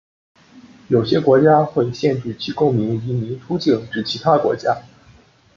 [0.87, 4.81] 有些国家会限制其公民移民出境至其他国家。